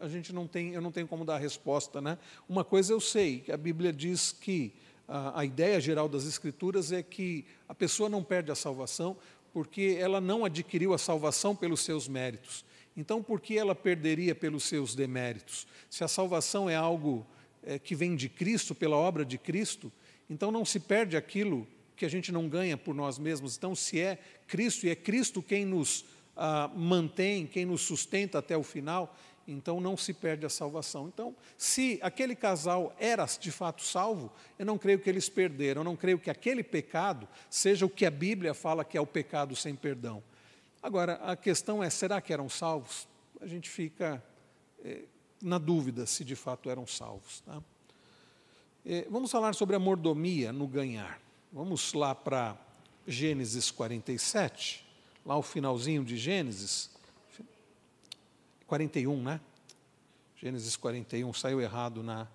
[0.00, 2.18] a, gente não tem, eu não tenho como dar a resposta, né?
[2.48, 4.72] Uma coisa eu sei, que a Bíblia diz que
[5.08, 9.16] a, a ideia geral das Escrituras é que a pessoa não perde a salvação
[9.52, 12.64] porque ela não adquiriu a salvação pelos seus méritos.
[12.96, 15.66] Então, por que ela perderia pelos seus deméritos?
[15.90, 17.26] Se a salvação é algo
[17.62, 19.92] é, que vem de Cristo, pela obra de Cristo,
[20.30, 23.56] então não se perde aquilo que a gente não ganha por nós mesmos.
[23.56, 26.04] Então, se é Cristo e é Cristo quem nos
[26.36, 31.08] ah, mantém, quem nos sustenta até o final, então não se perde a salvação.
[31.08, 35.84] Então, se aquele casal era de fato salvo, eu não creio que eles perderam, eu
[35.84, 39.54] não creio que aquele pecado seja o que a Bíblia fala que é o pecado
[39.54, 40.22] sem perdão.
[40.84, 43.08] Agora, a questão é: será que eram salvos?
[43.40, 44.22] A gente fica
[44.84, 45.04] é,
[45.40, 47.40] na dúvida se de fato eram salvos.
[47.40, 47.62] Tá?
[48.84, 51.18] É, vamos falar sobre a mordomia no ganhar.
[51.50, 52.54] Vamos lá para
[53.06, 54.86] Gênesis 47,
[55.24, 56.90] lá o finalzinho de Gênesis.
[58.66, 59.40] 41, né?
[60.36, 62.28] Gênesis 41, saiu errado na.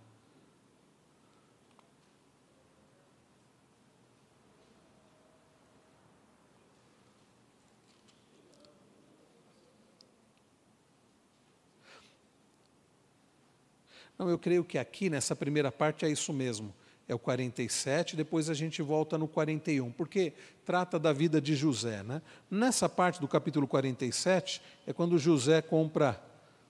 [14.20, 16.74] Não, eu creio que aqui nessa primeira parte é isso mesmo.
[17.08, 20.34] É o 47, depois a gente volta no 41, porque
[20.66, 22.04] trata da vida de José.
[22.04, 22.22] Né?
[22.52, 26.22] Nessa parte do capítulo 47 é quando José compra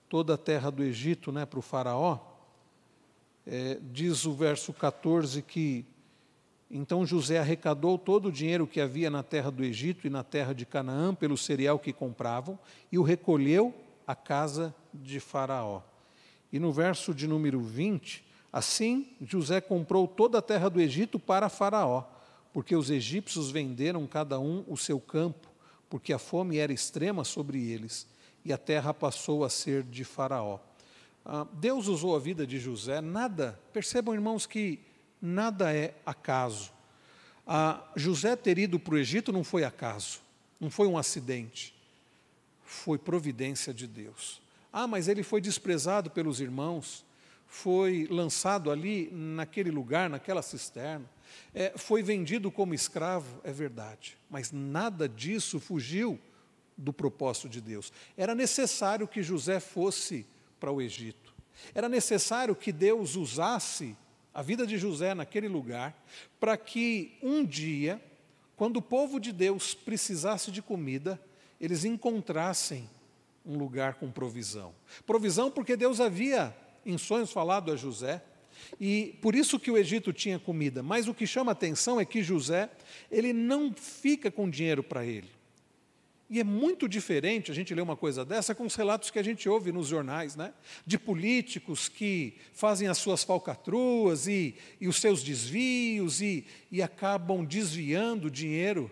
[0.07, 2.19] toda a terra do Egito né, para o Faraó,
[3.47, 5.83] é, diz o verso 14 que
[6.69, 10.53] então José arrecadou todo o dinheiro que havia na terra do Egito e na terra
[10.53, 12.59] de Canaã pelo cereal que compravam
[12.91, 13.73] e o recolheu
[14.05, 15.88] à casa de Faraó.
[16.51, 21.49] E no verso de número 20, assim José comprou toda a terra do Egito para
[21.49, 22.03] Faraó,
[22.51, 25.47] porque os egípcios venderam cada um o seu campo,
[25.89, 28.07] porque a fome era extrema sobre eles
[28.43, 30.59] e a terra passou a ser de Faraó.
[31.25, 34.79] Ah, Deus usou a vida de José, nada, percebam irmãos que
[35.21, 36.71] nada é acaso.
[37.45, 40.19] Ah, José ter ido para o Egito não foi acaso,
[40.59, 41.75] não foi um acidente,
[42.63, 44.41] foi providência de Deus.
[44.71, 47.05] Ah, mas ele foi desprezado pelos irmãos,
[47.47, 51.09] foi lançado ali naquele lugar, naquela cisterna,
[51.53, 56.19] é, foi vendido como escravo, é verdade, mas nada disso fugiu
[56.77, 57.91] do propósito de Deus.
[58.15, 60.25] Era necessário que José fosse
[60.59, 61.33] para o Egito.
[61.73, 63.95] Era necessário que Deus usasse
[64.33, 65.95] a vida de José naquele lugar
[66.39, 68.01] para que um dia,
[68.55, 71.19] quando o povo de Deus precisasse de comida,
[71.59, 72.89] eles encontrassem
[73.45, 74.73] um lugar com provisão.
[75.05, 78.21] Provisão porque Deus havia em sonhos falado a José,
[78.79, 80.83] e por isso que o Egito tinha comida.
[80.83, 82.69] Mas o que chama atenção é que José,
[83.11, 85.29] ele não fica com dinheiro para ele.
[86.29, 89.23] E é muito diferente a gente ler uma coisa dessa com os relatos que a
[89.23, 90.53] gente ouve nos jornais, né?
[90.85, 97.43] de políticos que fazem as suas falcatruas e, e os seus desvios e, e acabam
[97.43, 98.91] desviando dinheiro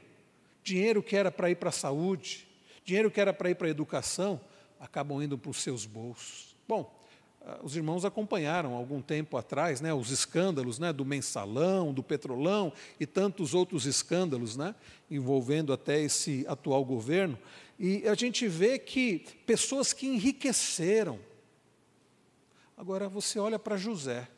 [0.67, 2.46] dinheiro que era para ir para a saúde,
[2.87, 4.39] dinheiro que era para ir para a educação,
[4.79, 6.55] acabam indo para os seus bolsos.
[6.65, 6.97] Bom,
[7.41, 12.71] ah, os irmãos acompanharam algum tempo atrás né, os escândalos né, do mensalão, do petrolão
[12.97, 14.73] e tantos outros escândalos né,
[15.11, 17.37] envolvendo até esse atual governo.
[17.77, 21.19] E a gente vê que pessoas que enriqueceram.
[22.77, 24.29] Agora você olha para José,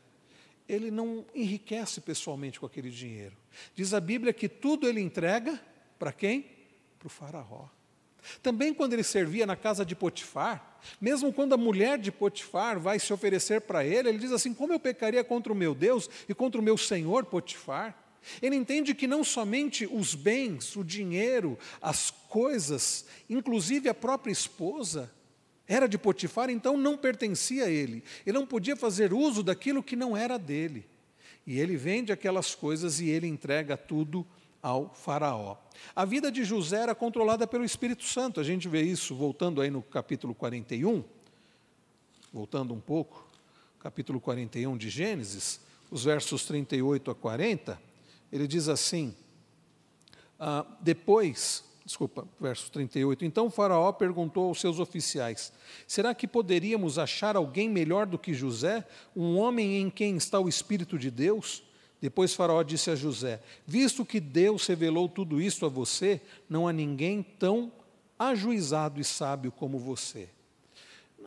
[0.67, 3.37] ele não enriquece pessoalmente com aquele dinheiro.
[3.75, 5.61] Diz a Bíblia que tudo ele entrega
[5.99, 6.47] para quem?
[6.97, 7.67] Para o Faraó.
[8.41, 12.99] Também quando ele servia na casa de Potifar, mesmo quando a mulher de Potifar vai
[12.99, 16.33] se oferecer para ele, ele diz assim: Como eu pecaria contra o meu Deus e
[16.33, 17.97] contra o meu senhor Potifar?
[18.41, 25.11] Ele entende que não somente os bens, o dinheiro, as coisas, inclusive a própria esposa,
[25.67, 28.03] era de Potifar, então não pertencia a ele.
[28.25, 30.85] Ele não podia fazer uso daquilo que não era dele.
[31.45, 34.25] E ele vende aquelas coisas e ele entrega tudo
[34.61, 35.57] ao Faraó.
[35.95, 39.69] A vida de José era controlada pelo Espírito Santo, a gente vê isso voltando aí
[39.69, 41.03] no capítulo 41,
[42.31, 43.27] voltando um pouco,
[43.79, 47.81] capítulo 41 de Gênesis, os versos 38 a 40,
[48.31, 49.15] ele diz assim:
[50.39, 53.25] ah, depois, desculpa, verso 38.
[53.25, 55.51] Então o Faraó perguntou aos seus oficiais:
[55.85, 60.47] Será que poderíamos achar alguém melhor do que José, um homem em quem está o
[60.47, 61.63] Espírito de Deus?
[62.01, 66.73] Depois Faraó disse a José: Visto que Deus revelou tudo isso a você, não há
[66.73, 67.71] ninguém tão
[68.17, 70.29] ajuizado e sábio como você.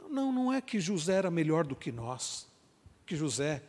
[0.08, 2.46] Não, não é que José era melhor do que nós,
[3.06, 3.62] que José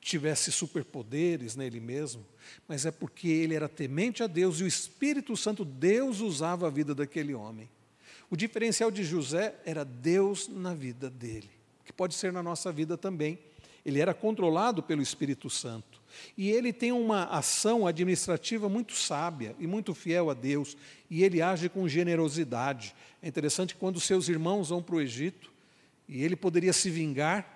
[0.00, 2.24] tivesse superpoderes nele mesmo,
[2.68, 6.70] mas é porque ele era temente a Deus e o Espírito Santo, Deus usava a
[6.70, 7.70] vida daquele homem.
[8.28, 11.50] O diferencial de José era Deus na vida dele,
[11.84, 13.38] que pode ser na nossa vida também.
[13.84, 15.93] Ele era controlado pelo Espírito Santo.
[16.36, 20.76] E ele tem uma ação administrativa muito sábia e muito fiel a Deus,
[21.10, 22.94] e ele age com generosidade.
[23.22, 25.52] É interessante quando seus irmãos vão para o Egito,
[26.08, 27.52] e ele poderia se vingar,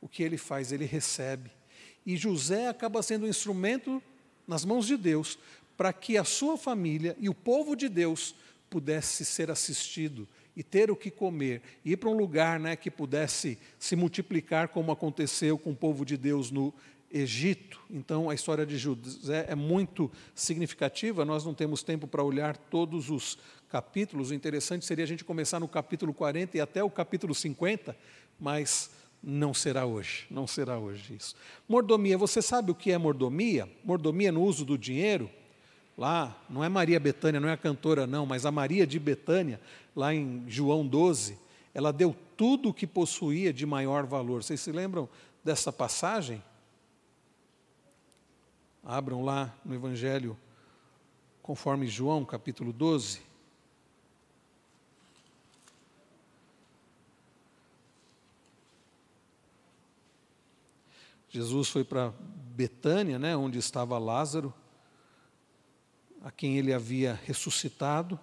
[0.00, 0.70] o que ele faz?
[0.70, 1.50] Ele recebe.
[2.06, 4.02] E José acaba sendo um instrumento
[4.46, 5.38] nas mãos de Deus
[5.76, 8.34] para que a sua família e o povo de Deus
[8.68, 12.90] pudesse ser assistido e ter o que comer, e ir para um lugar né, que
[12.90, 16.74] pudesse se multiplicar, como aconteceu com o povo de Deus no
[17.10, 17.80] Egito.
[17.90, 21.24] Então, a história de José é muito significativa.
[21.24, 23.38] Nós não temos tempo para olhar todos os
[23.68, 24.30] capítulos.
[24.30, 27.96] O interessante seria a gente começar no capítulo 40 e até o capítulo 50,
[28.38, 28.90] mas
[29.22, 30.26] não será hoje.
[30.30, 31.34] Não será hoje isso.
[31.68, 33.68] Mordomia, você sabe o que é mordomia?
[33.84, 35.30] Mordomia no uso do dinheiro.
[35.96, 39.60] Lá, não é Maria Betânia, não é a cantora, não, mas a Maria de Betânia,
[39.96, 41.36] lá em João 12,
[41.74, 44.44] ela deu tudo o que possuía de maior valor.
[44.44, 45.08] Vocês se lembram
[45.42, 46.40] dessa passagem?
[48.84, 50.36] Abram lá no Evangelho
[51.42, 53.20] conforme João, capítulo 12.
[61.30, 62.12] Jesus foi para
[62.54, 64.52] Betânia, né, onde estava Lázaro,
[66.22, 68.18] a quem ele havia ressuscitado,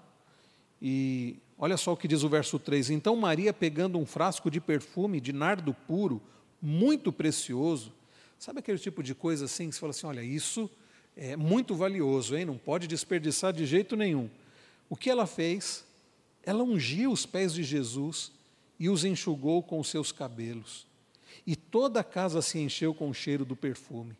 [0.82, 4.60] e olha só o que diz o verso 3: Então Maria, pegando um frasco de
[4.60, 6.22] perfume de nardo puro,
[6.62, 7.93] muito precioso,
[8.38, 10.69] Sabe aquele tipo de coisa assim que você fala assim: olha, isso
[11.15, 12.45] é muito valioso, hein?
[12.45, 14.29] não pode desperdiçar de jeito nenhum.
[14.89, 15.86] O que ela fez?
[16.43, 18.31] Ela ungiu os pés de Jesus
[18.79, 20.86] e os enxugou com os seus cabelos.
[21.47, 24.15] E toda a casa se encheu com o cheiro do perfume.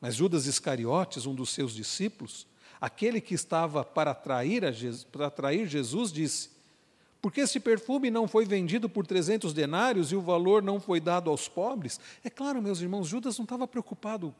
[0.00, 2.46] Mas Judas Iscariotes, um dos seus discípulos,
[2.80, 6.50] aquele que estava para trair, Jesus, para Jesus, disse:
[7.20, 11.30] porque esse perfume não foi vendido por 300 denários e o valor não foi dado
[11.30, 11.98] aos pobres?
[12.22, 14.34] É claro, meus irmãos, Judas não estava preocupado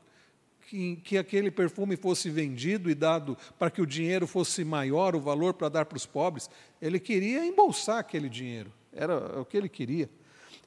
[0.68, 5.20] que, que aquele perfume fosse vendido e dado para que o dinheiro fosse maior, o
[5.20, 6.48] valor para dar para os pobres.
[6.80, 10.08] Ele queria embolsar aquele dinheiro, era o que ele queria.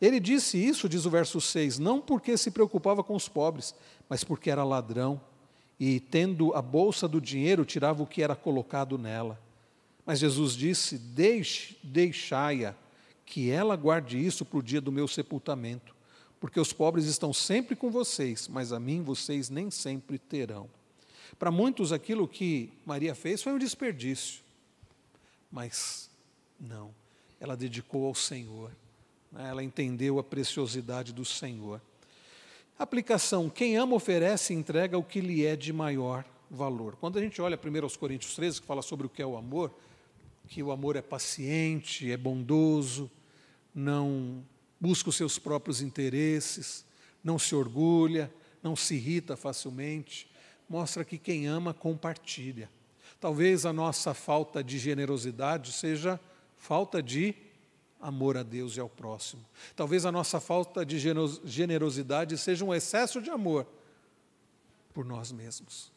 [0.02, 3.76] Ele disse isso, diz o verso 6, não porque se preocupava com os pobres,
[4.10, 5.22] mas porque era ladrão
[5.80, 9.40] e, tendo a bolsa do dinheiro, tirava o que era colocado nela.
[10.06, 12.76] Mas Jesus disse: Deixe, deixai-a,
[13.26, 15.96] que ela guarde isso para o dia do meu sepultamento,
[16.40, 20.70] porque os pobres estão sempre com vocês, mas a mim vocês nem sempre terão.
[21.40, 24.42] Para muitos, aquilo que Maria fez foi um desperdício,
[25.52, 26.10] mas
[26.60, 26.94] não,
[27.40, 28.72] ela dedicou ao Senhor,
[29.32, 29.50] né?
[29.50, 31.82] ela entendeu a preciosidade do Senhor.
[32.78, 36.98] Aplicação: quem ama oferece e entrega o que lhe é de maior valor.
[36.98, 39.38] Quando a gente olha primeiro aos Coríntios 13, que fala sobre o que é o
[39.38, 39.72] amor,
[40.52, 43.10] que o amor é paciente, é bondoso,
[43.74, 44.44] não
[44.82, 46.84] busca os seus próprios interesses,
[47.24, 48.30] não se orgulha,
[48.62, 50.30] não se irrita facilmente.
[50.68, 52.70] Mostra que quem ama compartilha.
[53.18, 56.20] Talvez a nossa falta de generosidade seja
[56.58, 57.34] falta de
[58.02, 59.46] amor a Deus e ao próximo.
[59.74, 61.00] Talvez a nossa falta de
[61.46, 63.66] generosidade seja um excesso de amor
[64.94, 65.91] por nós mesmos.